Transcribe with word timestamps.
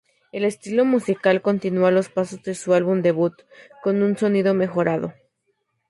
El 0.31 0.45
estilo 0.45 0.83
musical 0.83 1.43
continúa 1.43 1.91
los 1.91 2.09
pasos 2.09 2.41
de 2.41 2.55
su 2.55 2.73
álbum 2.73 3.03
debut, 3.03 3.33
con 3.83 4.01
un 4.01 4.17
sonido 4.17 4.55
mejorado. 4.55 5.13